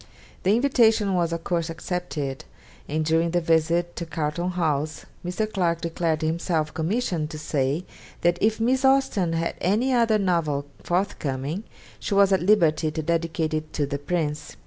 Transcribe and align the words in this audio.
The 0.41 0.55
invitation 0.55 1.13
was 1.13 1.31
of 1.31 1.43
course 1.43 1.69
accepted, 1.69 2.43
and 2.89 3.05
during 3.05 3.29
the 3.29 3.39
visit 3.39 3.95
to 3.97 4.05
Carlton 4.07 4.49
House 4.49 5.05
Mr. 5.23 5.45
Clarke 5.45 5.81
declared 5.81 6.23
himself 6.23 6.73
commissioned 6.73 7.29
to 7.29 7.37
say 7.37 7.85
that 8.21 8.39
if 8.41 8.59
Miss 8.59 8.83
Austen 8.83 9.33
had 9.33 9.53
any 9.61 9.93
other 9.93 10.17
novel 10.17 10.65
forthcoming 10.83 11.65
she 11.99 12.15
was 12.15 12.31
at 12.33 12.41
liberty 12.41 12.89
to 12.89 13.03
dedicate 13.03 13.53
it 13.53 13.73
to 13.73 13.85
the 13.85 13.99
Prince. 13.99 14.55